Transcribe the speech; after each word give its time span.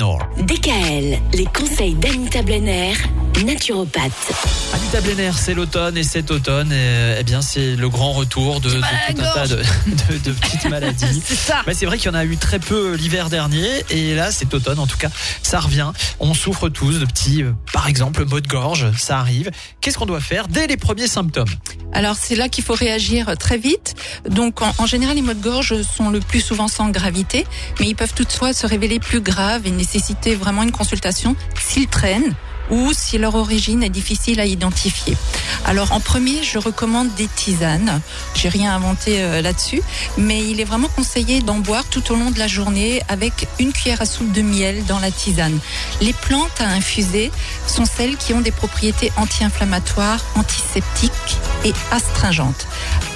DKL, 0.00 1.18
les 1.32 1.46
conseils 1.46 1.94
d'Anita 1.94 2.42
Blenner, 2.42 2.92
naturopathe. 3.44 4.12
Anita 4.72 5.00
Blenner, 5.00 5.32
c'est 5.36 5.52
l'automne 5.52 5.96
et 5.98 6.04
cet 6.04 6.30
automne, 6.30 6.70
euh, 6.72 7.16
eh 7.18 7.24
bien, 7.24 7.42
c'est 7.42 7.74
le 7.74 7.88
grand 7.88 8.12
retour 8.12 8.60
de, 8.60 8.70
de 8.70 8.74
tout 8.76 8.84
un 9.20 9.34
tas 9.34 9.48
de, 9.48 9.56
de- 10.12 10.18
de 10.26 10.30
petites 10.30 10.64
maladies. 10.70 11.20
C'est. 11.24 11.52
Bah, 11.66 11.72
c'est 11.74 11.86
vrai 11.86 11.98
qu'il 11.98 12.06
y 12.06 12.14
en 12.14 12.16
a 12.16 12.24
eu 12.24 12.36
très 12.36 12.60
peu 12.60 12.94
l'hiver 12.94 13.30
dernier 13.30 13.66
et 13.90 14.14
là 14.14 14.30
cet 14.30 14.54
automne 14.54 14.78
en 14.78 14.86
tout 14.86 14.96
cas 14.96 15.10
ça 15.42 15.58
revient. 15.58 15.90
On 16.20 16.34
souffre 16.34 16.68
tous 16.68 17.00
de 17.00 17.04
petits, 17.04 17.42
euh, 17.42 17.50
par 17.72 17.88
exemple, 17.88 18.24
maux 18.26 18.40
de 18.40 18.46
gorge, 18.46 18.86
ça 18.96 19.18
arrive. 19.18 19.50
Qu'est-ce 19.80 19.98
qu'on 19.98 20.06
doit 20.06 20.20
faire 20.20 20.46
dès 20.46 20.68
les 20.68 20.76
premiers 20.76 21.08
symptômes? 21.08 21.50
Alors 21.92 22.14
c'est 22.14 22.36
là 22.36 22.48
qu'il 22.48 22.62
faut 22.62 22.74
réagir 22.74 23.36
très 23.36 23.58
vite. 23.58 23.96
Donc 24.28 24.62
en, 24.62 24.72
en 24.78 24.86
général, 24.86 25.16
les 25.16 25.22
maux 25.22 25.34
de 25.34 25.42
gorge 25.42 25.74
sont 25.82 26.10
le 26.10 26.20
plus 26.20 26.40
souvent 26.40 26.68
sans 26.68 26.90
gravité, 26.90 27.44
mais 27.80 27.88
ils 27.88 27.96
peuvent 27.96 28.14
toutefois 28.14 28.52
se 28.52 28.68
révéler 28.68 29.00
plus 29.00 29.20
graves 29.20 29.66
et 29.66 29.79
nécessiter 29.80 30.34
vraiment 30.34 30.62
une 30.62 30.72
consultation 30.72 31.34
s'ils 31.58 31.88
traînent 31.88 32.34
ou 32.70 32.92
si 32.92 33.18
leur 33.18 33.34
origine 33.34 33.82
est 33.82 33.90
difficile 33.90 34.38
à 34.38 34.44
identifier. 34.44 35.16
Alors 35.64 35.90
en 35.92 36.00
premier, 36.00 36.42
je 36.42 36.58
recommande 36.58 37.12
des 37.14 37.26
tisanes. 37.26 38.00
J'ai 38.34 38.48
rien 38.48 38.74
inventé 38.74 39.22
euh, 39.22 39.42
là-dessus, 39.42 39.82
mais 40.18 40.38
il 40.48 40.60
est 40.60 40.64
vraiment 40.64 40.88
conseillé 40.88 41.40
d'en 41.40 41.58
boire 41.58 41.84
tout 41.90 42.12
au 42.12 42.14
long 42.14 42.30
de 42.30 42.38
la 42.38 42.46
journée 42.46 43.02
avec 43.08 43.48
une 43.58 43.72
cuillère 43.72 44.02
à 44.02 44.06
soupe 44.06 44.30
de 44.32 44.42
miel 44.42 44.84
dans 44.84 45.00
la 45.00 45.10
tisane. 45.10 45.58
Les 46.00 46.12
plantes 46.12 46.60
à 46.60 46.68
infuser 46.68 47.32
sont 47.66 47.86
celles 47.86 48.16
qui 48.16 48.34
ont 48.34 48.40
des 48.40 48.52
propriétés 48.52 49.10
anti-inflammatoires, 49.16 50.24
antiseptiques 50.36 51.38
et 51.64 51.72
astringentes, 51.90 52.66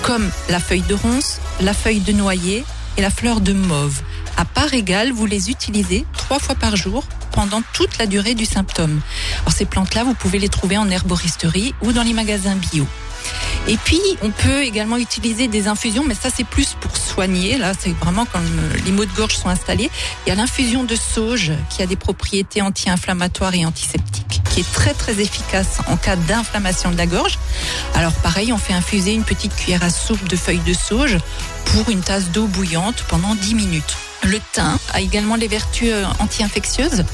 comme 0.02 0.28
la 0.48 0.58
feuille 0.58 0.88
de 0.88 0.94
ronce, 0.94 1.38
la 1.60 1.74
feuille 1.74 2.00
de 2.00 2.12
noyer 2.12 2.64
et 2.96 3.02
la 3.02 3.10
fleur 3.10 3.40
de 3.40 3.52
mauve. 3.52 4.00
À 4.36 4.44
part 4.44 4.74
égale, 4.74 5.12
vous 5.12 5.26
les 5.26 5.50
utilisez 5.50 6.04
trois 6.12 6.38
fois 6.38 6.54
par 6.54 6.76
jour 6.76 7.04
pendant 7.32 7.62
toute 7.72 7.98
la 7.98 8.06
durée 8.06 8.34
du 8.34 8.44
symptôme. 8.44 9.00
Alors 9.42 9.52
ces 9.52 9.64
plantes-là, 9.64 10.04
vous 10.04 10.14
pouvez 10.14 10.38
les 10.38 10.48
trouver 10.48 10.78
en 10.78 10.88
herboristerie 10.90 11.74
ou 11.82 11.92
dans 11.92 12.02
les 12.02 12.12
magasins 12.12 12.56
bio. 12.56 12.86
Et 13.66 13.78
puis, 13.78 14.00
on 14.22 14.30
peut 14.30 14.62
également 14.62 14.98
utiliser 14.98 15.48
des 15.48 15.68
infusions, 15.68 16.04
mais 16.06 16.14
ça 16.14 16.28
c'est 16.34 16.44
plus 16.44 16.76
pour 16.80 16.94
soigner. 16.96 17.56
Là, 17.56 17.72
c'est 17.78 17.92
vraiment 17.92 18.26
quand 18.26 18.40
les 18.84 18.92
maux 18.92 19.06
de 19.06 19.12
gorge 19.12 19.36
sont 19.36 19.48
installés. 19.48 19.90
Il 20.26 20.28
y 20.28 20.32
a 20.32 20.34
l'infusion 20.34 20.84
de 20.84 20.94
sauge 20.94 21.52
qui 21.70 21.82
a 21.82 21.86
des 21.86 21.96
propriétés 21.96 22.60
anti-inflammatoires 22.60 23.54
et 23.54 23.64
antiseptiques, 23.64 24.03
qui 24.54 24.60
est 24.60 24.72
très 24.72 24.94
très 24.94 25.20
efficace 25.20 25.78
en 25.88 25.96
cas 25.96 26.14
d'inflammation 26.14 26.92
de 26.92 26.96
la 26.96 27.06
gorge. 27.06 27.40
Alors 27.94 28.12
pareil, 28.12 28.52
on 28.52 28.58
fait 28.58 28.72
infuser 28.72 29.12
une 29.12 29.24
petite 29.24 29.52
cuillère 29.56 29.82
à 29.82 29.90
soupe 29.90 30.28
de 30.28 30.36
feuilles 30.36 30.62
de 30.64 30.72
sauge 30.72 31.18
pour 31.64 31.90
une 31.90 32.02
tasse 32.02 32.30
d'eau 32.30 32.46
bouillante 32.46 33.04
pendant 33.08 33.34
10 33.34 33.56
minutes. 33.56 33.96
Le 34.24 34.40
thym 34.52 34.78
a 34.92 35.00
également 35.00 35.36
des 35.38 35.48
vertus 35.48 35.90
euh, 35.92 36.04
anti-infectieuses. 36.18 37.04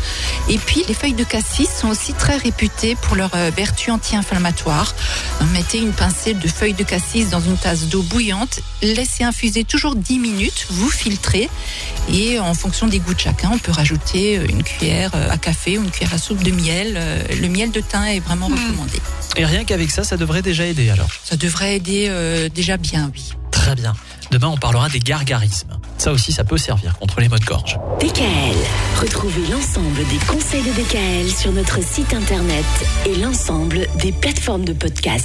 Et 0.48 0.58
puis, 0.58 0.84
les 0.89 0.94
feuilles 0.94 1.14
de 1.14 1.25
cassis 1.25 1.69
sont 1.69 1.89
aussi 1.89 2.12
très 2.12 2.36
réputées 2.36 2.94
pour 2.94 3.16
leurs 3.16 3.34
euh, 3.34 3.50
vertus 3.56 3.91
anti-inflammatoires. 3.92 4.94
Mettez 5.53 5.78
une 5.78 5.92
pincée 5.92 6.34
de 6.34 6.48
feuilles 6.48 6.75
de 6.75 6.84
cassis 6.84 7.31
dans 7.31 7.41
une 7.41 7.56
tasse 7.56 7.86
d'eau 7.86 8.03
bouillante, 8.03 8.61
laissez 8.83 9.25
infuser 9.25 9.64
toujours 9.64 9.97
10 9.97 10.19
minutes, 10.19 10.66
vous 10.70 10.91
filtrez 10.91 11.48
et 12.12 12.38
en 12.38 12.55
fonction 12.55 12.86
des 12.86 12.98
goûts 12.98 13.14
de 13.14 13.20
chacun, 13.20 13.50
on 13.53 13.58
peut 13.58 13.72
rajouter 13.72 14.38
euh, 14.38 14.47
une 14.48 14.62
cuillère 14.62 15.11
à 15.14 15.38
café 15.38 15.78
ou 15.78 15.84
une 15.84 15.91
cuillère 15.91 16.14
à 16.14 16.19
soupe 16.19 16.42
de 16.42 16.50
miel. 16.50 16.98
Le 17.41 17.48
miel 17.48 17.70
de 17.70 17.81
thym 17.81 18.05
est 18.05 18.20
vraiment 18.20 18.47
recommandé. 18.47 19.00
Et 19.36 19.44
rien 19.44 19.64
qu'avec 19.64 19.91
ça, 19.91 20.05
ça 20.05 20.16
devrait 20.16 20.42
déjà 20.42 20.66
aider 20.66 20.91
alors. 20.91 21.08
Ça 21.25 21.36
devrait 21.36 21.77
aider 21.77 22.06
euh, 22.08 22.48
déjà 22.48 22.77
bien, 22.77 23.11
oui. 23.14 23.33
Très 23.50 23.75
bien. 23.75 23.94
Demain, 24.31 24.48
on 24.48 24.56
parlera 24.56 24.89
des 24.89 25.00
gargarismes. 25.00 25.77
Ça 25.98 26.12
aussi, 26.12 26.33
ça 26.33 26.45
peut 26.45 26.56
servir 26.56 26.97
contre 26.98 27.20
les 27.20 27.28
maux 27.28 27.39
de 27.39 27.45
gorge. 27.45 27.78
DKL, 28.00 28.56
retrouvez 29.00 29.47
l'ensemble 29.48 30.06
des 30.09 30.19
conseils 30.27 30.62
de 30.62 30.70
DKL 30.70 31.28
sur 31.28 31.53
notre 31.53 31.83
site 31.83 32.14
internet 32.14 32.64
et 33.06 33.17
l'ensemble 33.17 33.87
des 33.97 34.12
plateformes 34.12 34.64
de 34.64 34.72
podcast. 34.72 35.19